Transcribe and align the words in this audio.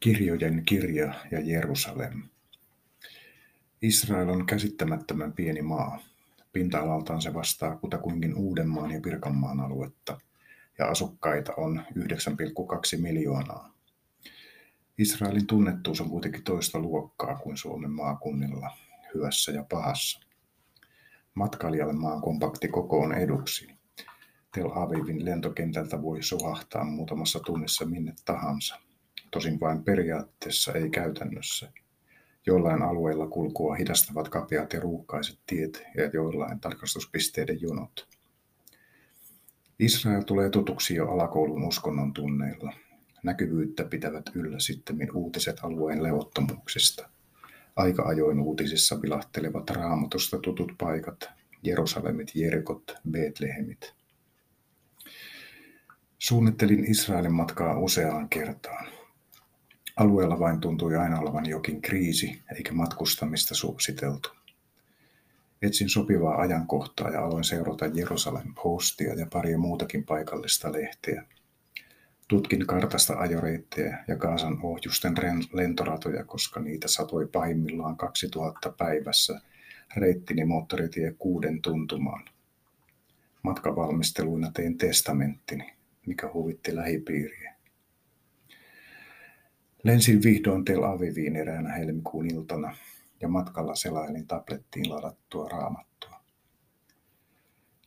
Kirjojen 0.00 0.62
kirja 0.64 1.14
ja 1.30 1.40
Jerusalem. 1.40 2.22
Israel 3.82 4.28
on 4.28 4.46
käsittämättömän 4.46 5.32
pieni 5.32 5.62
maa. 5.62 5.98
Pinta-alaltaan 6.52 7.22
se 7.22 7.34
vastaa 7.34 7.76
kutakuinkin 7.76 8.34
Uudenmaan 8.34 8.90
ja 8.90 9.00
Pirkanmaan 9.00 9.60
aluetta, 9.60 10.20
ja 10.78 10.86
asukkaita 10.86 11.52
on 11.56 11.82
9,2 11.94 13.02
miljoonaa. 13.02 13.74
Israelin 14.98 15.46
tunnettuus 15.46 16.00
on 16.00 16.10
kuitenkin 16.10 16.44
toista 16.44 16.78
luokkaa 16.78 17.34
kuin 17.34 17.56
Suomen 17.56 17.90
maakunnilla, 17.90 18.70
hyvässä 19.14 19.52
ja 19.52 19.64
pahassa. 19.70 20.20
Matkailijalle 21.34 21.92
maan 21.92 22.20
kompakti 22.20 22.68
koko 22.68 23.00
on 23.00 23.14
eduksi. 23.14 23.68
Tel 24.54 24.70
Avivin 24.74 25.24
lentokentältä 25.24 26.02
voi 26.02 26.22
suhahtaa 26.22 26.84
muutamassa 26.84 27.40
tunnissa 27.40 27.84
minne 27.84 28.14
tahansa 28.24 28.85
tosin 29.36 29.60
vain 29.60 29.84
periaatteessa, 29.84 30.72
ei 30.72 30.90
käytännössä. 30.90 31.72
Joillain 32.46 32.82
alueilla 32.82 33.26
kulkua 33.26 33.74
hidastavat 33.74 34.28
kapeat 34.28 34.72
ja 34.72 34.80
ruuhkaiset 34.80 35.38
tiet 35.46 35.82
ja 35.96 36.10
joillain 36.12 36.60
tarkastuspisteiden 36.60 37.60
jonot. 37.60 38.08
Israel 39.78 40.22
tulee 40.22 40.50
tutuksi 40.50 40.94
jo 40.94 41.08
alakoulun 41.08 41.64
uskonnon 41.64 42.12
tunneilla. 42.12 42.72
Näkyvyyttä 43.22 43.84
pitävät 43.84 44.30
yllä 44.34 44.58
sitten 44.58 44.96
uutiset 45.14 45.56
alueen 45.62 46.02
levottomuuksista. 46.02 47.08
Aika 47.76 48.02
ajoin 48.02 48.40
uutisissa 48.40 49.02
vilahtelevat 49.02 49.70
raamatusta 49.70 50.38
tutut 50.38 50.72
paikat, 50.78 51.28
Jerusalemit, 51.62 52.32
Jerikot, 52.34 52.96
Betlehemit. 53.10 53.94
Suunnittelin 56.18 56.90
Israelin 56.90 57.34
matkaa 57.34 57.78
useaan 57.78 58.28
kertaan. 58.28 58.95
Alueella 59.96 60.38
vain 60.38 60.60
tuntui 60.60 60.96
aina 60.96 61.20
olevan 61.20 61.46
jokin 61.46 61.82
kriisi, 61.82 62.42
eikä 62.56 62.72
matkustamista 62.72 63.54
suositeltu. 63.54 64.30
Etsin 65.62 65.88
sopivaa 65.88 66.40
ajankohtaa 66.40 67.10
ja 67.10 67.24
aloin 67.24 67.44
seurata 67.44 67.86
Jerusalem 67.86 68.54
Postia 68.62 69.14
ja 69.14 69.26
pari 69.32 69.56
muutakin 69.56 70.04
paikallista 70.04 70.72
lehteä. 70.72 71.24
Tutkin 72.28 72.66
kartasta 72.66 73.14
ajoreittejä 73.14 74.04
ja 74.08 74.16
Kaasan 74.16 74.58
ohjusten 74.62 75.14
lentoratoja, 75.52 76.24
koska 76.24 76.60
niitä 76.60 76.88
satoi 76.88 77.26
pahimmillaan 77.26 77.96
2000 77.96 78.70
päivässä 78.78 79.40
reittini 79.96 80.44
moottoritie 80.44 81.14
kuuden 81.18 81.62
tuntumaan. 81.62 82.24
Matkavalmisteluina 83.42 84.50
tein 84.50 84.78
testamenttini, 84.78 85.72
mikä 86.06 86.30
huvitti 86.34 86.76
lähipiiriä. 86.76 87.55
Lensin 89.86 90.22
vihdoin 90.22 90.64
Tel 90.64 90.82
Aviviin 90.82 91.36
eräänä 91.36 91.72
helmikuun 91.72 92.26
iltana 92.34 92.76
ja 93.20 93.28
matkalla 93.28 93.74
selailin 93.74 94.26
tablettiin 94.26 94.90
ladattua 94.90 95.48
raamattua. 95.48 96.20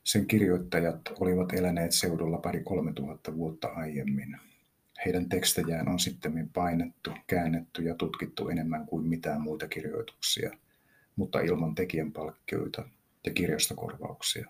Sen 0.03 0.27
kirjoittajat 0.27 1.01
olivat 1.19 1.53
eläneet 1.53 1.91
seudulla 1.91 2.37
pari 2.37 2.63
kolme 2.63 2.93
tuhatta 2.93 3.35
vuotta 3.35 3.67
aiemmin. 3.67 4.37
Heidän 5.05 5.29
tekstejään 5.29 5.87
on 5.87 5.99
sitten 5.99 6.49
painettu, 6.53 7.11
käännetty 7.27 7.83
ja 7.83 7.95
tutkittu 7.95 8.49
enemmän 8.49 8.85
kuin 8.85 9.05
mitään 9.05 9.41
muita 9.41 9.67
kirjoituksia, 9.67 10.51
mutta 11.15 11.39
ilman 11.39 11.75
tekijänpalkkioita 11.75 12.89
ja 13.25 13.33
kirjastokorvauksia. 13.33 14.47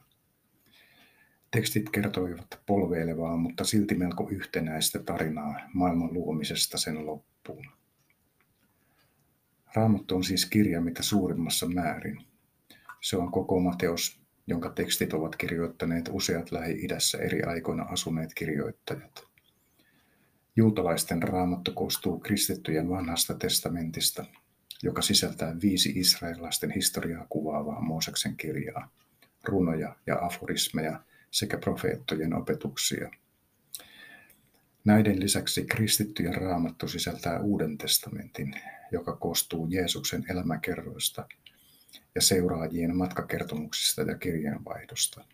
Tekstit 1.52 1.90
kertoivat 1.90 2.60
polveilevaa, 2.66 3.38
mutta 3.38 3.64
silti 3.64 3.96
melko 3.96 4.30
yhtenäistä 4.32 5.00
tarinaa 5.00 5.60
maailman 5.74 6.14
luomisesta 6.14 6.78
sen 6.78 7.06
loppuun. 7.06 7.66
Raamattu 9.76 10.16
on 10.16 10.24
siis 10.24 10.46
kirja 10.46 10.82
mitä 10.82 11.04
suurimmassa 11.04 11.68
määrin. 11.68 12.22
Se 13.02 13.18
on 13.18 13.32
koko 13.32 13.60
Mateos, 13.60 14.22
jonka 14.48 14.70
tekstit 14.70 15.14
ovat 15.14 15.36
kirjoittaneet 15.36 16.10
useat 16.12 16.52
Lähi-idässä 16.52 17.18
eri 17.18 17.44
aikoina 17.44 17.84
asuneet 17.84 18.34
kirjoittajat. 18.34 19.28
Juutalaisten 20.56 21.24
raamattu 21.24 21.72
koostuu 21.72 22.20
kristittyjen 22.20 22.90
vanhasta 22.90 23.34
testamentista, 23.34 24.26
joka 24.84 25.02
sisältää 25.02 25.56
viisi 25.62 25.90
israelilaisten 25.96 26.72
historiaa 26.72 27.26
kuvaavaa 27.30 27.82
Mooseksen 27.82 28.38
kirjaa, 28.38 28.92
runoja 29.44 29.96
ja 30.08 30.26
aforismeja 30.26 31.00
sekä 31.32 31.58
profeettojen 31.58 32.34
opetuksia. 32.34 33.12
Näiden 34.86 35.20
lisäksi 35.20 35.66
kristittyjen 35.66 36.36
raamattu 36.36 36.88
sisältää 36.88 37.40
Uuden 37.40 37.78
testamentin, 37.78 38.54
joka 38.92 39.16
koostuu 39.16 39.68
Jeesuksen 39.70 40.26
elämäkerroista 40.30 41.28
ja 42.16 42.22
seuraajien 42.22 42.96
matkakertomuksista 42.98 44.02
ja 44.02 44.18
kirjeenvaihdosta. 44.18 45.26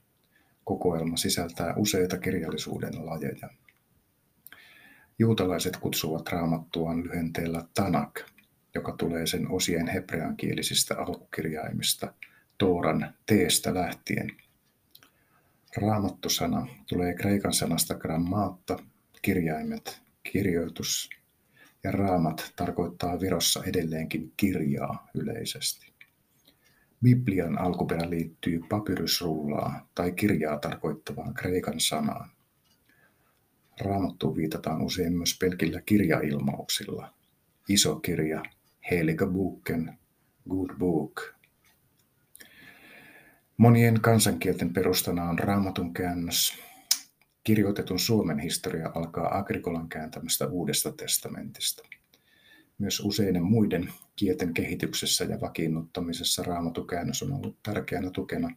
Kokoelma 0.64 1.18
sisältää 1.18 1.74
useita 1.76 2.18
kirjallisuuden 2.18 3.06
lajeja. 3.06 3.50
Juutalaiset 5.20 5.78
kutsuvat 5.78 6.30
raamattuaan 6.30 7.04
lyhenteellä 7.04 7.66
Tanak, 7.74 8.22
joka 8.76 8.92
tulee 8.92 9.28
sen 9.28 9.52
osien 9.52 9.88
hebreankielisistä 9.88 10.98
alkukirjaimista, 10.98 12.14
Tooran 12.58 13.14
teestä 13.26 13.74
lähtien– 13.74 14.32
Raamattu-sana 15.78 16.68
tulee 16.90 17.14
kreikan 17.14 17.54
sanasta 17.54 17.96
grammaatta, 17.96 18.78
kirjaimet, 19.22 20.02
kirjoitus, 20.24 21.10
ja 21.84 21.92
raamat 21.92 22.54
tarkoittaa 22.56 23.20
Virossa 23.20 23.64
edelleenkin 23.64 24.34
kirjaa 24.38 25.08
yleisesti. 25.14 25.94
Biblian 27.04 27.58
alkuperä 27.62 28.10
liittyy 28.10 28.62
papyrusrullaa 28.70 29.90
tai 29.96 30.12
kirjaa 30.12 30.60
tarkoittavaan 30.60 31.34
kreikan 31.34 31.80
sanaan. 31.80 32.30
Raamattuun 33.82 34.36
viitataan 34.36 34.82
usein 34.82 35.18
myös 35.18 35.38
pelkillä 35.40 35.82
kirjailmauksilla. 35.82 37.14
Iso 37.70 37.96
kirja, 37.96 38.44
Heilige 38.92 39.26
Boken, 39.26 39.98
Good 40.50 40.78
Book– 40.78 41.22
Monien 43.58 44.02
kansankielten 44.02 44.74
perustana 44.74 45.30
on 45.30 45.40
raamatun 45.40 45.94
käännös. 45.94 46.54
Kirjoitetun 47.44 48.00
Suomen 48.00 48.40
historia 48.40 48.92
alkaa 48.96 49.38
Agrikolan 49.38 49.90
kääntämästä 49.90 50.48
Uudesta 50.48 50.92
testamentista. 50.92 51.84
Myös 52.78 53.00
useiden 53.00 53.44
muiden 53.44 53.90
kielten 54.16 54.54
kehityksessä 54.54 55.26
ja 55.26 55.42
vakiinnuttamisessa 55.42 56.44
raamatukäännös 56.44 57.24
on 57.24 57.34
ollut 57.34 57.58
tärkeänä 57.64 58.10
tukena, 58.10 58.56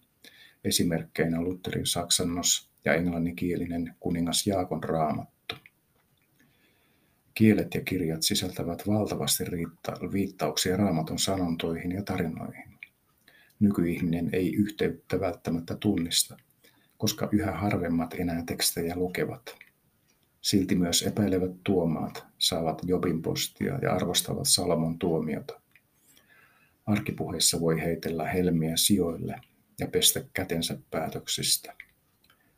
esimerkkeinä 0.64 1.40
Lutherin 1.42 1.86
saksannos 1.86 2.70
ja 2.84 2.94
englanninkielinen 2.94 3.94
kuningas 4.00 4.46
Jaakon 4.46 4.84
raamattu. 4.84 5.54
Kielet 7.34 7.74
ja 7.74 7.80
kirjat 7.80 8.22
sisältävät 8.22 8.86
valtavasti 8.86 9.44
viittauksia 10.12 10.76
raamatun 10.76 11.18
sanontoihin 11.18 11.92
ja 11.92 12.02
tarinoihin 12.02 12.77
nykyihminen 13.60 14.30
ei 14.32 14.54
yhteyttä 14.54 15.20
välttämättä 15.20 15.76
tunnista, 15.76 16.36
koska 16.96 17.28
yhä 17.32 17.52
harvemmat 17.52 18.14
enää 18.14 18.42
tekstejä 18.46 18.96
lukevat. 18.96 19.56
Silti 20.40 20.74
myös 20.74 21.02
epäilevät 21.02 21.52
tuomaat 21.64 22.26
saavat 22.38 22.82
Jobin 22.84 23.22
postia 23.22 23.78
ja 23.82 23.92
arvostavat 23.92 24.48
Salomon 24.48 24.98
tuomiota. 24.98 25.60
Arkipuheissa 26.86 27.60
voi 27.60 27.80
heitellä 27.80 28.28
helmiä 28.28 28.76
sijoille 28.76 29.40
ja 29.78 29.86
pestä 29.86 30.20
kätensä 30.32 30.78
päätöksistä. 30.90 31.74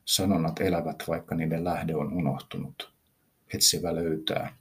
Sanonnat 0.05 0.61
elävät, 0.61 1.05
vaikka 1.09 1.35
niiden 1.35 1.65
lähde 1.65 1.95
on 1.95 2.13
unohtunut. 2.13 2.93
Etsivä 3.55 3.95
löytää. 3.95 4.57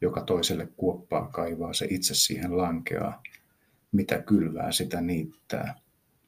Joka 0.00 0.20
toiselle 0.20 0.68
kuoppaa 0.76 1.28
kaivaa, 1.28 1.72
se 1.72 1.86
itse 1.90 2.14
siihen 2.14 2.56
lankeaa 2.56 3.22
mitä 3.92 4.22
kylvää, 4.22 4.72
sitä 4.72 5.00
niittää. 5.00 5.74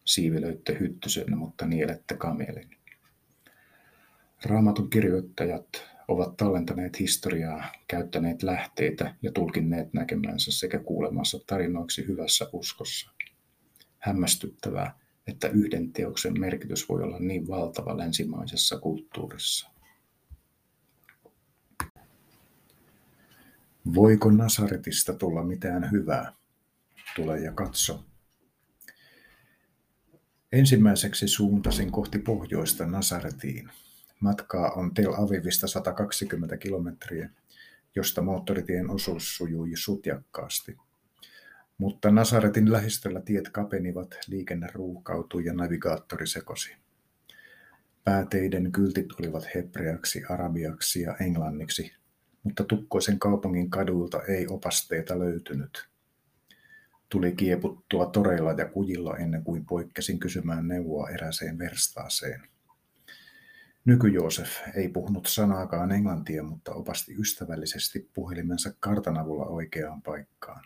Siivilöitte 0.04 0.76
hyttysen, 0.80 1.38
mutta 1.38 1.66
nielette 1.66 2.16
kamelin. 2.16 2.70
Raamatun 4.44 4.90
kirjoittajat 4.90 5.66
ovat 6.08 6.36
tallentaneet 6.36 7.00
historiaa, 7.00 7.72
käyttäneet 7.88 8.42
lähteitä 8.42 9.14
ja 9.22 9.32
tulkinneet 9.32 9.92
näkemänsä 9.92 10.52
sekä 10.52 10.78
kuulemansa 10.78 11.38
tarinoiksi 11.46 12.06
hyvässä 12.06 12.48
uskossa. 12.52 13.10
Hämmästyttävää, 13.98 14.98
että 15.26 15.48
yhden 15.48 15.92
teoksen 15.92 16.40
merkitys 16.40 16.88
voi 16.88 17.02
olla 17.02 17.18
niin 17.18 17.48
valtava 17.48 17.98
länsimaisessa 17.98 18.78
kulttuurissa. 18.78 19.70
Voiko 23.94 24.30
Nasaretista 24.30 25.12
tulla 25.12 25.44
mitään 25.44 25.90
hyvää? 25.92 26.32
Tule 27.16 27.40
ja 27.40 27.52
katso. 27.52 28.04
Ensimmäiseksi 30.52 31.28
suuntasin 31.28 31.92
kohti 31.92 32.18
pohjoista 32.18 32.86
Nasaretiin. 32.86 33.70
Matkaa 34.20 34.70
on 34.70 34.94
Tel 34.94 35.14
Avivista 35.14 35.66
120 35.66 36.56
kilometriä 36.56 37.30
josta 37.94 38.22
moottoritien 38.22 38.90
osuus 38.90 39.36
sujui 39.36 39.70
sutjakkaasti. 39.74 40.76
Mutta 41.78 42.10
Nasaretin 42.10 42.72
lähistöllä 42.72 43.20
tiet 43.20 43.48
kapenivat, 43.48 44.18
liikenne 44.28 44.68
ruuhkautui 44.72 45.44
ja 45.44 45.52
navigaattori 45.52 46.26
sekosi. 46.26 46.76
Pääteiden 48.04 48.72
kyltit 48.72 49.12
olivat 49.20 49.48
hebreaksi, 49.54 50.22
arabiaksi 50.28 51.00
ja 51.00 51.16
englanniksi, 51.20 51.92
mutta 52.42 52.64
tukkoisen 52.64 53.18
kaupungin 53.18 53.70
kaduilta 53.70 54.22
ei 54.22 54.46
opasteita 54.46 55.18
löytynyt. 55.18 55.88
Tuli 57.14 57.32
kieputtua 57.32 58.06
toreilla 58.06 58.52
ja 58.52 58.68
kujilla 58.68 59.16
ennen 59.16 59.44
kuin 59.44 59.66
poikkesin 59.66 60.18
kysymään 60.18 60.68
neuvoa 60.68 61.10
eräseen 61.10 61.58
verstaaseen. 61.58 62.48
Nyky-Joosef 63.84 64.48
ei 64.74 64.88
puhunut 64.88 65.26
sanaakaan 65.26 65.92
englantia, 65.92 66.42
mutta 66.42 66.74
opasti 66.74 67.14
ystävällisesti 67.20 68.10
puhelimensa 68.14 68.74
kartan 68.80 69.18
avulla 69.18 69.46
oikeaan 69.46 70.02
paikkaan. 70.02 70.64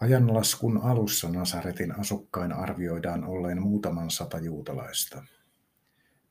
Ajanlaskun 0.00 0.82
alussa 0.82 1.28
Nasaretin 1.28 2.00
asukkain 2.00 2.52
arvioidaan 2.52 3.24
olleen 3.24 3.62
muutaman 3.62 4.10
sata 4.10 4.38
juutalaista. 4.38 5.24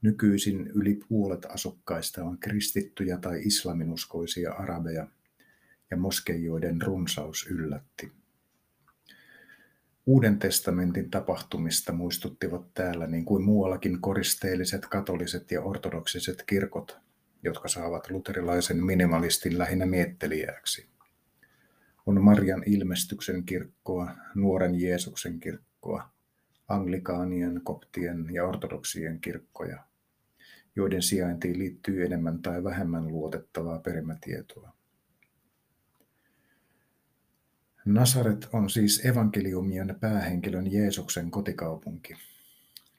Nykyisin 0.01 0.67
yli 0.67 0.99
puolet 1.09 1.45
asukkaista 1.45 2.23
on 2.23 2.39
kristittyjä 2.39 3.17
tai 3.17 3.39
islaminuskoisia 3.39 4.51
arabeja, 4.51 5.07
ja 5.91 5.97
moskeijoiden 5.97 6.81
runsaus 6.81 7.47
yllätti. 7.49 8.11
Uuden 10.05 10.39
testamentin 10.39 11.11
tapahtumista 11.11 11.93
muistuttivat 11.93 12.73
täällä 12.73 13.07
niin 13.07 13.25
kuin 13.25 13.43
muuallakin 13.43 14.01
koristeelliset 14.01 14.85
katoliset 14.85 15.51
ja 15.51 15.61
ortodoksiset 15.61 16.43
kirkot, 16.43 16.97
jotka 17.43 17.67
saavat 17.67 18.09
luterilaisen 18.09 18.85
minimalistin 18.85 19.57
lähinnä 19.57 19.85
miettelijäksi. 19.85 20.87
On 22.05 22.23
Marian 22.23 22.63
ilmestyksen 22.65 23.43
kirkkoa, 23.43 24.11
nuoren 24.35 24.75
Jeesuksen 24.75 25.39
kirkkoa, 25.39 26.09
anglikaanien, 26.67 27.61
koptien 27.63 28.25
ja 28.31 28.45
ortodoksien 28.45 29.21
kirkkoja, 29.21 29.83
joiden 30.75 31.01
sijaintiin 31.01 31.59
liittyy 31.59 32.05
enemmän 32.05 32.41
tai 32.41 32.63
vähemmän 32.63 33.07
luotettavaa 33.07 33.79
perimätietoa. 33.79 34.73
Nasaret 37.85 38.47
on 38.53 38.69
siis 38.69 39.05
evankeliumien 39.05 39.97
päähenkilön 39.99 40.71
Jeesuksen 40.71 41.31
kotikaupunki. 41.31 42.15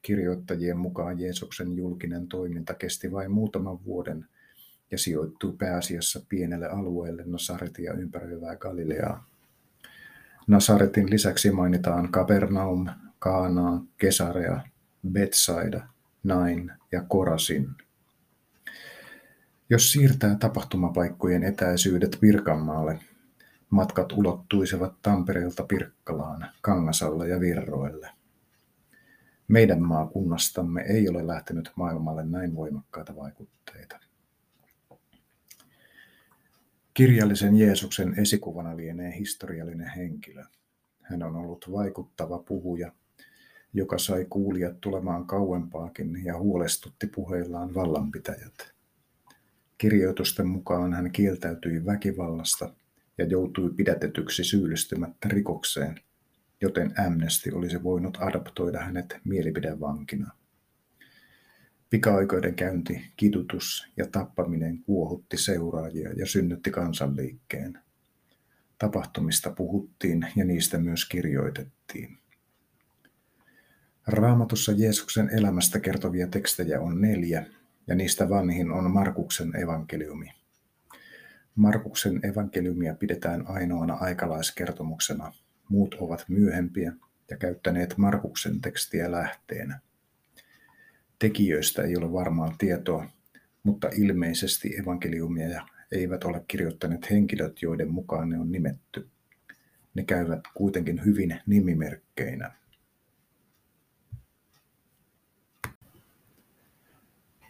Kirjoittajien 0.02 0.78
mukaan 0.78 1.20
Jeesuksen 1.20 1.76
julkinen 1.76 2.28
toiminta 2.28 2.74
kesti 2.74 3.12
vain 3.12 3.30
muutaman 3.30 3.84
vuoden 3.84 4.26
ja 4.90 4.98
sijoittui 4.98 5.52
pääasiassa 5.58 6.20
pienelle 6.28 6.66
alueelle 6.68 7.22
Nasaretia 7.26 7.92
ympäröivää 7.92 8.56
Galileaa. 8.56 9.28
Nasaretin 10.46 11.10
lisäksi 11.10 11.50
mainitaan 11.50 12.12
Kapernaum, 12.12 12.86
Kaanaa, 13.18 13.84
Kesarea, 13.98 14.60
Betsaida, 15.12 15.86
Nain 16.24 16.72
ja 16.92 17.02
Korasin. 17.02 17.68
Jos 19.70 19.92
siirtää 19.92 20.36
tapahtumapaikkojen 20.40 21.42
etäisyydet 21.42 22.18
Pirkanmaalle, 22.20 22.98
Matkat 23.70 24.12
ulottuisivat 24.12 24.94
Tampereelta 25.02 25.64
Pirkkalaan, 25.64 26.50
Kangasalle 26.60 27.28
ja 27.28 27.40
Virroille. 27.40 28.10
Meidän 29.48 29.82
maakunnastamme 29.82 30.80
ei 30.80 31.08
ole 31.08 31.26
lähtenyt 31.26 31.70
maailmalle 31.76 32.24
näin 32.24 32.56
voimakkaita 32.56 33.16
vaikutteita. 33.16 34.00
Kirjallisen 36.94 37.56
Jeesuksen 37.56 38.18
esikuvana 38.18 38.76
lienee 38.76 39.18
historiallinen 39.18 39.88
henkilö. 39.96 40.44
Hän 41.02 41.22
on 41.22 41.36
ollut 41.36 41.72
vaikuttava 41.72 42.38
puhuja, 42.38 42.92
joka 43.72 43.98
sai 43.98 44.26
kuulijat 44.30 44.80
tulemaan 44.80 45.26
kauempaakin 45.26 46.24
ja 46.24 46.38
huolestutti 46.38 47.06
puheillaan 47.06 47.74
vallanpitäjät. 47.74 48.74
Kirjoitusten 49.78 50.48
mukaan 50.48 50.92
hän 50.92 51.12
kieltäytyi 51.12 51.86
väkivallasta– 51.86 52.70
ja 53.18 53.24
joutui 53.24 53.70
pidätetyksi 53.76 54.44
syyllistymättä 54.44 55.28
rikokseen, 55.28 56.00
joten 56.60 56.94
Amnesty 57.06 57.50
olisi 57.54 57.82
voinut 57.82 58.18
adoptoida 58.20 58.80
hänet 58.80 59.20
mielipidevankina. 59.24 60.30
Pika-oikeudenkäynti, 61.90 63.12
kidutus 63.16 63.88
ja 63.96 64.06
tappaminen 64.06 64.78
kuohutti 64.78 65.36
seuraajia 65.36 66.12
ja 66.12 66.26
synnytti 66.26 66.70
kansanliikkeen. 66.70 67.78
Tapahtumista 68.78 69.50
puhuttiin 69.50 70.26
ja 70.36 70.44
niistä 70.44 70.78
myös 70.78 71.04
kirjoitettiin. 71.04 72.18
Raamatussa 74.06 74.72
Jeesuksen 74.72 75.30
elämästä 75.30 75.80
kertovia 75.80 76.26
tekstejä 76.26 76.80
on 76.80 77.00
neljä, 77.00 77.46
ja 77.86 77.94
niistä 77.94 78.28
vanhin 78.28 78.70
on 78.70 78.90
Markuksen 78.90 79.56
evankeliumi. 79.56 80.32
Markuksen 81.56 82.20
evankeliumia 82.26 82.94
pidetään 82.94 83.46
ainoana 83.46 83.94
aikalaiskertomuksena, 83.94 85.32
muut 85.68 85.94
ovat 85.94 86.24
myöhempiä 86.28 86.92
ja 87.30 87.36
käyttäneet 87.36 87.94
Markuksen 87.96 88.60
tekstiä 88.60 89.10
lähteenä. 89.10 89.80
Tekijöistä 91.18 91.82
ei 91.82 91.96
ole 91.96 92.12
varmaa 92.12 92.54
tietoa, 92.58 93.10
mutta 93.62 93.88
ilmeisesti 93.96 94.76
evankeliumia 94.78 95.66
eivät 95.92 96.24
ole 96.24 96.44
kirjoittaneet 96.48 97.10
henkilöt, 97.10 97.62
joiden 97.62 97.90
mukaan 97.90 98.28
ne 98.28 98.38
on 98.38 98.52
nimetty. 98.52 99.08
Ne 99.94 100.04
käyvät 100.04 100.40
kuitenkin 100.54 101.04
hyvin 101.04 101.40
nimimerkkeinä. 101.46 102.52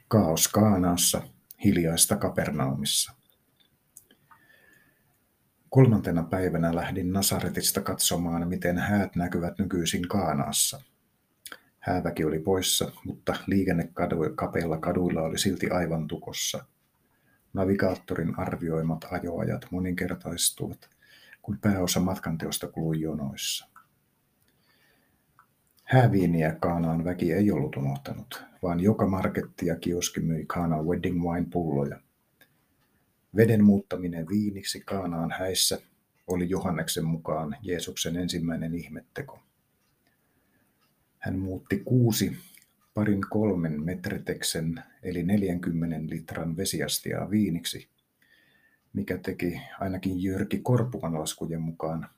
Kaos 0.09 0.49
Kaanaassa, 0.49 1.23
hiljaista 1.65 2.17
Kapernaumissa. 2.17 3.26
Kolmantena 5.77 6.23
päivänä 6.23 6.75
lähdin 6.75 7.13
Nasaretista 7.13 7.81
katsomaan, 7.81 8.49
miten 8.49 8.79
häät 8.79 9.17
näkyvät 9.17 9.59
nykyisin 9.59 10.09
Kaanaassa. 10.09 10.81
Hääväki 11.79 12.25
oli 12.25 12.39
poissa, 12.39 12.93
mutta 13.05 13.37
liikenne 13.47 13.91
kapeilla 14.35 14.79
kaduilla 14.79 15.23
oli 15.23 15.39
silti 15.39 15.71
aivan 15.71 16.09
tukossa. 16.09 16.65
Navigaattorin 17.53 18.39
arvioimat 18.39 19.07
ajoajat 19.11 19.67
moninkertaistuvat, 19.71 20.91
kun 21.43 21.59
pääosa 21.61 22.01
matkanteosta 22.01 22.69
kului 22.69 23.01
jonoissa. 23.01 23.69
Hääviiniä 25.85 26.55
Kaanaan 26.61 27.05
väki 27.05 27.33
ei 27.33 27.51
ollut 27.51 27.77
unohtanut, 27.77 28.45
vaan 28.63 28.81
joka 28.81 29.07
marketti 29.07 29.67
ja 29.67 29.77
kioski 29.77 30.21
myi 30.21 30.45
Kaanaan 30.47 30.87
wedding 30.87 31.23
wine 31.23 31.47
pulloja. 31.53 32.06
Veden 33.37 33.65
muuttaminen 33.65 34.29
viiniksi 34.29 34.81
Kaanaan 34.81 35.31
häissä 35.31 35.81
oli 36.27 36.49
Johanneksen 36.49 37.05
mukaan 37.05 37.57
Jeesuksen 37.63 38.17
ensimmäinen 38.17 38.75
ihmetteko. 38.75 39.43
Hän 41.19 41.39
muutti 41.39 41.83
kuusi 41.85 42.37
parin 42.95 43.21
kolmen 43.31 43.85
metriteksen 43.85 44.83
eli 45.03 45.23
40 45.23 46.15
litran 46.15 46.57
vesiastiaa 46.57 47.31
viiniksi, 47.31 47.89
mikä 48.93 49.19
teki 49.19 49.61
ainakin 49.81 50.23
Jyrki 50.23 50.59
Korpuan 50.59 51.21
laskujen 51.21 51.63
mukaan 51.63 52.09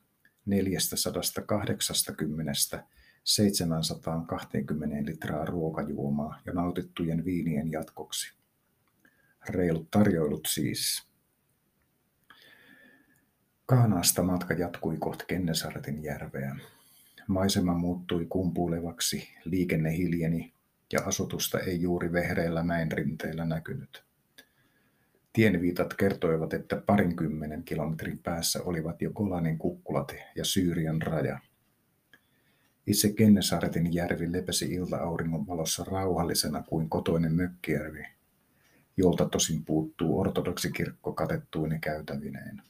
480 0.45 2.53
720 3.23 5.11
litraa 5.11 5.45
ruokajuomaa 5.45 6.41
ja 6.45 6.53
nautittujen 6.53 7.25
viinien 7.25 7.71
jatkoksi. 7.71 8.38
Reilut 9.47 9.91
tarjoilut 9.91 10.47
siis. 10.47 11.09
Kaanaasta 13.65 14.23
matka 14.23 14.53
jatkui 14.53 14.97
kohti 14.99 15.23
Kennesaretin 15.27 16.03
järveä. 16.03 16.55
Maisema 17.27 17.73
muuttui 17.73 18.25
kumpuilevaksi, 18.25 19.29
liikenne 19.45 19.97
hiljeni 19.97 20.53
ja 20.93 20.99
asutusta 21.05 21.59
ei 21.59 21.81
juuri 21.81 22.11
vehreillä 22.11 22.63
mäen 22.63 22.91
rinteillä 22.91 23.45
näkynyt. 23.45 24.03
Tienviitat 25.33 25.93
kertoivat, 25.93 26.53
että 26.53 26.81
parinkymmenen 26.85 27.63
kilometrin 27.63 28.19
päässä 28.19 28.63
olivat 28.63 29.01
jo 29.01 29.11
Golanin 29.11 29.57
kukkulat 29.57 30.15
ja 30.35 30.45
Syyrian 30.45 31.01
raja. 31.01 31.39
Itse 32.87 33.13
Kennesaretin 33.13 33.93
järvi 33.93 34.31
lepesi 34.31 34.65
ilta-auringon 34.65 35.47
valossa 35.47 35.83
rauhallisena 35.83 36.63
kuin 36.63 36.89
kotoinen 36.89 37.33
mökkijärvi, 37.33 38.05
jolta 38.99 39.29
tosin 39.29 39.65
puuttuu 39.65 40.19
ortodoksikirkko 40.19 41.13
katettuine 41.13 41.79
käytävineen. 41.79 42.61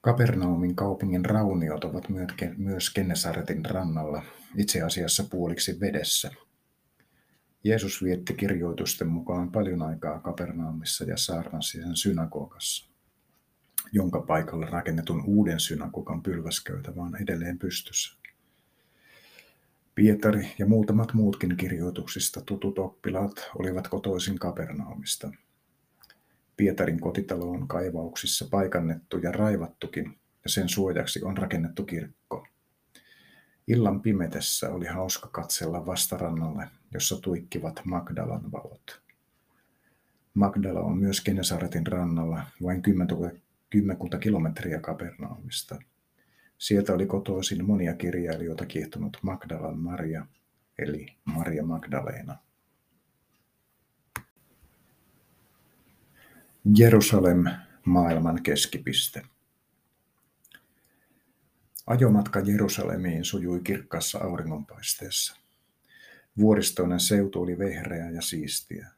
Kapernaumin 0.00 0.76
kaupungin 0.76 1.24
rauniot 1.24 1.84
ovat 1.84 2.04
myös 2.56 2.90
Kennesaretin 2.90 3.64
rannalla, 3.64 4.22
itse 4.56 4.82
asiassa 4.82 5.24
puoliksi 5.30 5.80
vedessä. 5.80 6.30
Jeesus 7.64 8.02
vietti 8.02 8.34
kirjoitusten 8.34 9.08
mukaan 9.08 9.52
paljon 9.52 9.82
aikaa 9.82 10.20
Kapernaumissa 10.20 11.04
ja 11.04 11.16
saarnasi 11.16 11.82
sen 11.82 11.96
synagogassa, 11.96 12.90
jonka 13.92 14.20
paikalle 14.20 14.66
rakennetun 14.66 15.24
uuden 15.26 15.60
synagogan 15.60 16.22
pylväsköytä 16.22 16.92
on 16.96 17.16
edelleen 17.22 17.58
pystyssä. 17.58 18.17
Pietari 19.98 20.54
ja 20.58 20.66
muutamat 20.66 21.14
muutkin 21.14 21.56
kirjoituksista 21.56 22.40
tutut 22.40 22.78
oppilaat 22.78 23.50
olivat 23.58 23.88
kotoisin 23.88 24.38
Kapernaumista. 24.38 25.30
Pietarin 26.56 27.00
kotitalo 27.00 27.50
on 27.50 27.68
kaivauksissa 27.68 28.48
paikannettu 28.50 29.18
ja 29.18 29.32
raivattukin, 29.32 30.18
ja 30.44 30.50
sen 30.50 30.68
suojaksi 30.68 31.24
on 31.24 31.36
rakennettu 31.36 31.84
kirkko. 31.84 32.46
Illan 33.68 34.02
pimetessä 34.02 34.70
oli 34.70 34.86
hauska 34.86 35.28
katsella 35.28 35.86
vastarannalle, 35.86 36.68
jossa 36.94 37.20
tuikkivat 37.20 37.80
Magdalan 37.84 38.52
valot. 38.52 39.02
Magdala 40.34 40.80
on 40.80 40.98
myös 40.98 41.24
Genesaretin 41.24 41.86
rannalla, 41.86 42.42
vain 42.62 42.82
kymmenkunta 43.70 44.18
kilometriä 44.18 44.80
Kapernaumista. 44.80 45.78
Sieltä 46.58 46.92
oli 46.92 47.06
kotoisin 47.06 47.64
monia 47.66 47.94
kirjailijoita 47.94 48.66
kiehtonut 48.66 49.16
Magdalan 49.22 49.78
Maria, 49.78 50.26
eli 50.78 51.06
Maria 51.24 51.64
Magdalena. 51.64 52.38
Jerusalem, 56.78 57.44
maailman 57.84 58.42
keskipiste. 58.42 59.22
Ajomatka 61.86 62.40
Jerusalemiin 62.40 63.24
sujui 63.24 63.60
kirkkaassa 63.60 64.18
auringonpaisteessa. 64.18 65.36
Vuoristoinen 66.38 67.00
seutu 67.00 67.42
oli 67.42 67.58
vehreä 67.58 68.10
ja 68.10 68.22
siistiä. 68.22 68.88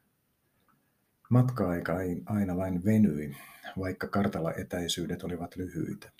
Matka-aika 1.31 1.93
aina 2.26 2.57
vain 2.57 2.85
venyi, 2.85 3.37
vaikka 3.79 4.09
kartalla 4.09 4.52
etäisyydet 4.52 5.23
olivat 5.23 5.57
lyhyitä. 5.57 6.12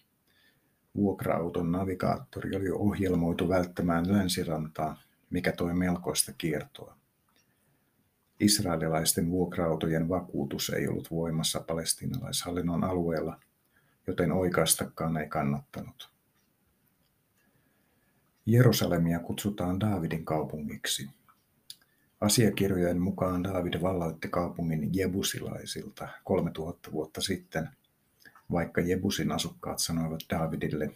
Vuokra-auton 0.97 1.73
navigaattori 1.73 2.57
oli 2.57 2.71
ohjelmoitu 2.71 3.49
välttämään 3.49 4.13
länsirantaa, 4.13 5.03
mikä 5.31 5.53
toi 5.53 5.75
melkoista 5.75 6.33
kiertoa. 6.39 6.97
Israelilaisten 8.41 9.31
vuokra-autojen 9.31 10.09
vakuutus 10.09 10.71
ei 10.71 10.89
ollut 10.89 11.11
voimassa 11.11 11.61
palestiinalaishallinnon 11.61 12.85
alueella, 12.85 13.41
joten 14.07 14.33
oikaistakaan 14.33 15.17
ei 15.17 15.29
kannattanut. 15.29 16.11
Jerusalemia 18.47 19.19
kutsutaan 19.19 19.81
Daavidin 19.81 20.25
kaupungiksi. 20.25 21.11
Asiakirjojen 22.21 23.01
mukaan 23.01 23.45
Daavid 23.45 23.83
valloitti 23.83 24.29
kaupungin 24.29 24.91
jebusilaisilta 24.93 26.09
3000 26.25 26.93
vuotta 26.93 27.21
sitten, 27.21 27.69
vaikka 28.53 28.81
Jebusin 28.81 29.33
asukkaat 29.33 29.79
sanoivat 29.79 30.21
Daavidille, 30.31 30.91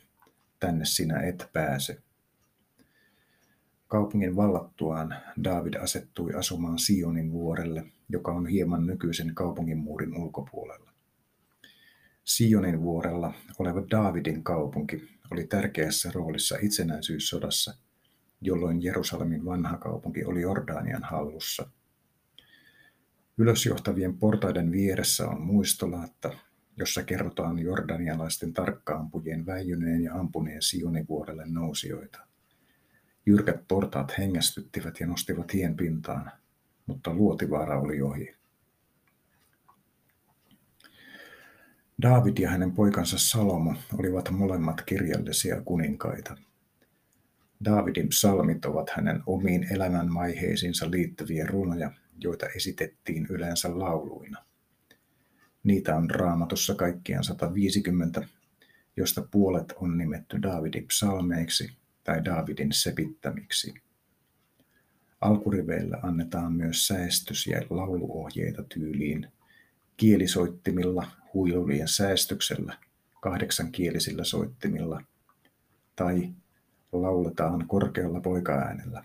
tänne 0.61 0.85
sinä 0.85 1.21
et 1.21 1.49
pääse. 1.53 2.03
Kaupungin 3.89 4.37
vallattuaan 4.37 5.17
Daavid 5.45 5.75
asettui 5.75 6.35
asumaan 6.35 6.79
Sionin 6.79 7.33
vuorelle, 7.33 7.87
joka 8.09 8.33
on 8.33 8.47
hieman 8.47 8.87
nykyisen 8.87 9.35
kaupungin 9.35 9.79
muurin 9.79 10.17
ulkopuolella. 10.17 10.91
Sionin 12.25 12.83
vuorella 12.83 13.35
oleva 13.59 13.83
Daavidin 13.91 14.45
kaupunki 14.45 15.09
oli 15.31 15.47
tärkeässä 15.47 16.11
roolissa 16.15 16.57
itsenäisyyssodassa, 16.63 17.75
jolloin 18.41 18.83
Jerusalemin 18.83 19.45
vanha 19.45 19.77
kaupunki 19.79 20.25
oli 20.25 20.41
Jordanian 20.41 21.03
hallussa. 21.03 21.71
Ylösjohtavien 23.39 24.19
portaiden 24.19 24.73
vieressä 24.73 25.29
on 25.29 25.41
muistolaatta, 25.41 26.31
jossa 26.77 27.03
kerrotaan 27.03 27.59
jordanialaisten 27.59 28.53
tarkkaampujien 28.53 29.47
väijyneen 29.47 30.03
ja 30.03 30.15
ampuneen 30.15 30.63
Sionin 30.63 31.09
vuorelle 31.09 31.45
nousijoita. 31.47 32.19
Jyrkät 33.27 33.69
portaat 33.69 34.19
hengästyttivät 34.19 35.01
ja 35.01 35.07
nostivat 35.07 35.53
hien 35.53 35.77
pintaan, 35.77 36.31
mutta 36.87 37.15
luotivaara 37.15 37.81
oli 37.81 38.03
ohi. 38.03 38.35
Daavid 42.03 42.39
ja 42.39 42.51
hänen 42.51 42.73
poikansa 42.73 43.19
Salomo 43.19 43.75
olivat 43.99 44.31
molemmat 44.31 44.83
kirjallisia 44.83 45.61
kuninkaita. 45.61 46.37
Daavidin 47.65 48.09
psalmit 48.09 48.65
ovat 48.65 48.91
hänen 48.91 49.23
omiin 49.27 49.67
elämänvaiheisiinsa 49.73 50.91
liittyviä 50.91 51.47
runoja, 51.47 51.91
joita 52.19 52.47
esitettiin 52.47 53.27
yleensä 53.31 53.79
lauluina. 53.79 54.44
Niitä 55.65 55.97
on 55.97 56.11
raamatussa 56.11 56.75
kaikkiaan 56.75 57.25
150, 57.25 58.29
josta 58.97 59.29
puolet 59.31 59.75
on 59.77 59.99
nimetty 59.99 60.43
Daavidin 60.43 60.87
psalmeiksi 60.87 61.77
tai 62.05 62.25
Daavidin 62.25 62.73
sepittämiksi. 62.73 63.75
Alkuriveillä 65.21 65.99
annetaan 66.03 66.53
myös 66.53 66.87
säestys- 66.87 67.47
ja 67.47 67.63
lauluohjeita 67.71 68.63
tyyliin 68.63 69.29
kielisoittimilla, 69.97 71.07
huilulien 71.35 71.89
säästyksellä, 71.89 72.79
kahdeksankielisillä 73.21 74.25
soittimilla 74.25 75.03
tai 75.97 76.33
lauletaan 76.93 77.67
korkealla 77.69 78.21
poikaäänellä. 78.21 79.05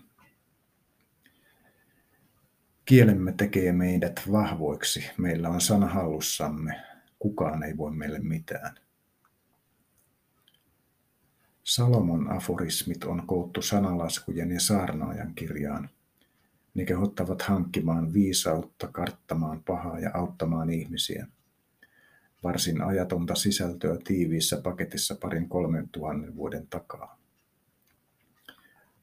Kielemme 2.90 3.32
tekee 3.32 3.72
meidät 3.72 4.20
vahvoiksi, 4.32 5.10
meillä 5.18 5.48
on 5.48 5.60
sana 5.60 5.86
hallussamme, 5.86 6.80
kukaan 7.18 7.62
ei 7.62 7.76
voi 7.76 7.90
meille 7.90 8.18
mitään. 8.18 8.76
Salomon 11.62 12.32
aforismit 12.32 13.04
on 13.04 13.26
koottu 13.26 13.62
sanalaskujen 13.62 14.50
ja 14.50 14.60
saarnaajan 14.60 15.34
kirjaan. 15.34 15.90
Ne 16.74 16.84
kehottavat 16.84 17.42
hankkimaan 17.42 18.12
viisautta, 18.12 18.88
karttamaan 18.88 19.62
pahaa 19.62 19.98
ja 19.98 20.10
auttamaan 20.14 20.70
ihmisiä. 20.70 21.26
Varsin 22.44 22.82
ajatonta 22.82 23.34
sisältöä 23.34 23.96
tiiviissä 24.04 24.60
paketissa 24.62 25.14
parin 25.14 25.48
kolmen 25.48 25.88
tuhannen 25.88 26.36
vuoden 26.36 26.66
takaa. 26.66 27.18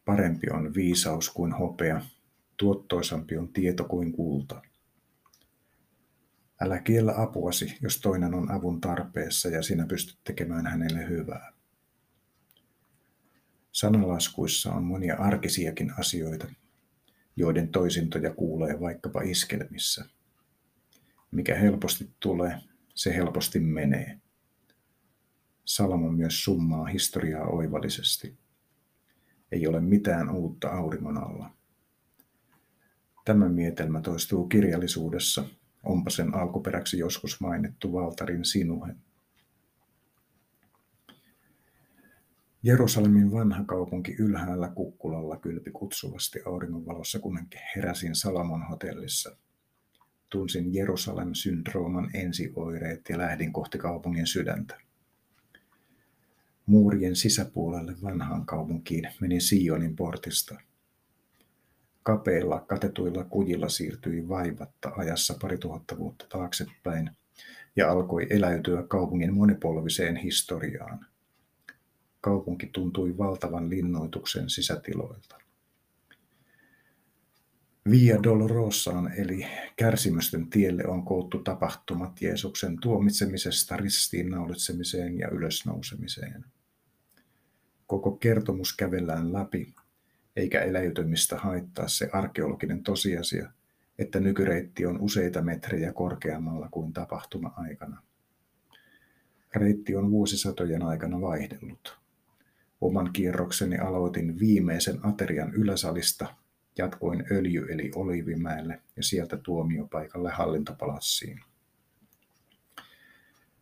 Parempi 0.06 0.50
on 0.50 0.74
viisaus 0.74 1.30
kuin 1.30 1.52
hopea, 1.52 2.02
tuottoisampi 2.58 3.38
on 3.38 3.54
tieto 3.54 3.84
kuin 3.84 4.12
kulta. 4.12 4.62
Älä 6.62 6.80
kiellä 6.80 7.14
apuasi, 7.18 7.78
jos 7.82 8.02
toinen 8.02 8.34
on 8.34 8.52
avun 8.52 8.82
tarpeessa 8.82 9.50
ja 9.50 9.62
sinä 9.62 9.86
pystyt 9.86 10.20
tekemään 10.24 10.66
hänelle 10.66 11.10
hyvää. 11.10 11.54
Sanalaskuissa 13.72 14.72
on 14.72 14.84
monia 14.84 15.16
arkisiakin 15.16 15.94
asioita, 16.00 16.48
joiden 17.36 17.70
toisintoja 17.70 18.34
kuulee 18.34 18.80
vaikkapa 18.80 19.22
iskelmissä. 19.22 20.06
Mikä 21.32 21.56
helposti 21.56 22.10
tulee, 22.20 22.62
se 22.96 23.16
helposti 23.16 23.60
menee. 23.60 24.20
Salamo 25.66 26.12
myös 26.12 26.44
summaa 26.44 26.86
historiaa 26.86 27.48
oivallisesti. 27.48 28.38
Ei 29.52 29.68
ole 29.68 29.82
mitään 29.82 30.30
uutta 30.30 30.70
auringon 30.70 31.18
alla. 31.18 31.57
Tämä 33.28 33.50
mietelmä 33.50 34.02
toistuu 34.02 34.48
kirjallisuudessa, 34.48 35.44
onpa 35.84 36.10
sen 36.10 36.36
alkuperäksi 36.36 37.00
joskus 37.00 37.42
mainittu 37.42 37.94
Valtarin 37.94 38.46
sinuhe. 38.46 38.96
Jerusalemin 42.64 43.32
vanha 43.32 43.64
kaupunki 43.64 44.16
ylhäällä 44.20 44.68
kukkulalla 44.68 45.38
kylpi 45.38 45.72
kutsuvasti 45.72 46.40
auringonvalossa, 46.46 47.20
kun 47.20 47.40
heräsin 47.76 48.16
Salamon 48.16 48.68
hotellissa. 48.68 49.38
Tunsin 50.30 50.74
Jerusalem-syndrooman 50.74 52.10
ensioireet 52.14 53.02
ja 53.10 53.18
lähdin 53.18 53.54
kohti 53.54 53.78
kaupungin 53.78 54.28
sydäntä. 54.28 54.78
Muurien 56.66 57.16
sisäpuolelle 57.16 57.96
vanhaan 58.04 58.46
kaupunkiin 58.46 59.10
meni 59.22 59.42
Sionin 59.42 59.96
portista. 59.96 60.60
Kapeilla 62.08 62.60
katetuilla 62.60 63.24
kujilla 63.24 63.70
siirtyi 63.70 64.30
vaivatta 64.30 64.92
ajassa 64.98 65.36
pari 65.42 65.58
tuhatta 65.58 65.98
vuotta 65.98 66.26
taaksepäin 66.30 67.12
ja 67.76 67.92
alkoi 67.92 68.28
eläytyä 68.30 68.84
kaupungin 68.84 69.34
monipolviseen 69.34 70.16
historiaan– 70.16 71.06
Kaupunki 72.22 72.70
tuntui 72.74 73.18
valtavan 73.18 73.70
linnoituksen 73.70 74.50
sisätiloilta. 74.50 75.38
Via 77.90 78.24
Dolorosaan 78.24 79.14
eli 79.18 79.46
kärsimysten 79.76 80.50
tielle 80.50 80.88
on 80.88 81.06
koottu 81.06 81.38
tapahtumat 81.40 82.22
Jeesuksen 82.22 82.80
tuomitsemisesta 82.82 83.78
ristiinnaulitsemiseen 83.78 85.20
ja 85.20 85.30
ylösnousemiseen. 85.30 86.46
Koko 87.86 88.12
kertomus 88.12 88.76
kävellään 88.76 89.34
läpi 89.34 89.74
eikä 90.38 90.62
eläytymistä 90.62 91.38
haittaa 91.38 91.88
se 91.88 92.10
arkeologinen 92.14 92.84
tosiasia, 92.84 93.52
että 94.00 94.20
nykyreitti 94.20 94.86
on 94.86 95.02
useita 95.02 95.42
metrejä 95.42 95.94
korkeammalla 95.94 96.68
kuin 96.72 96.94
tapahtuma-aikana. 96.94 98.02
Reitti 99.56 99.96
on 99.96 100.12
vuosisatojen 100.12 100.84
aikana 100.84 101.22
vaihdellut. 101.22 102.00
Oman 102.82 103.14
kierrokseni 103.14 103.78
aloitin 103.78 104.40
viimeisen 104.40 105.00
aterian 105.04 105.54
yläsalista, 105.54 106.36
jatkoin 106.78 107.26
öljy- 107.32 107.72
eli 107.72 107.92
Olivimäelle 107.96 108.82
ja 108.96 109.04
sieltä 109.04 109.38
tuomiopaikalle 109.38 110.32
hallintopalassiin. 110.32 111.40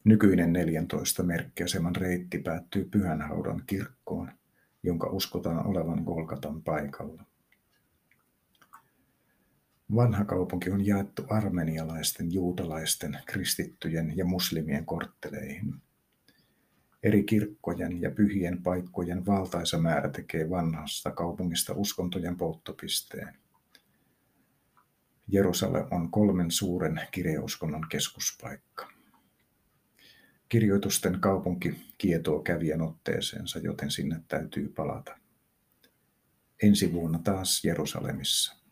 Nykyinen 0.04 0.54
14 0.54 1.24
merkkiaseman 1.24 1.96
reitti 1.96 2.40
päättyy 2.40 2.86
Pyhänhaudan 2.92 3.64
kirkkoon, 3.68 4.32
jonka 4.86 5.08
uskotaan 5.08 5.68
olevan 5.68 6.04
Golgatan 6.04 6.62
paikalla. 6.62 7.24
Vanha 9.96 10.26
kaupunki 10.26 10.72
on 10.72 10.86
jaettu 10.86 11.24
armenialaisten, 11.30 12.34
juutalaisten, 12.34 13.18
kristittyjen 13.26 14.18
ja 14.18 14.26
muslimien 14.26 14.86
kortteleihin. 14.86 15.76
Eri 17.04 17.24
kirkkojen 17.24 18.02
ja 18.02 18.12
pyhien 18.12 18.64
paikkojen 18.64 19.26
valtaisa 19.26 19.78
määrä 19.78 20.10
tekee 20.10 20.50
vanhasta 20.50 21.12
kaupungista 21.12 21.74
uskontojen 21.74 22.38
polttopisteen. 22.38 23.38
Jerusalem 25.28 25.88
on 25.92 26.12
kolmen 26.12 26.52
suuren 26.52 27.02
kirjauskonnon 27.12 27.86
keskuspaikka. 27.90 28.95
Kirjoitusten 30.50 31.20
kaupunki 31.20 31.76
kietoo 31.98 32.40
kävijän 32.40 32.82
otteeseensa, 32.82 33.60
joten 33.60 33.92
sinne 33.92 34.22
täytyy 34.28 34.70
palata. 34.70 35.18
Ensi 36.64 36.94
vuonna 36.94 37.20
taas 37.20 37.66
Jerusalemissa. 37.66 38.65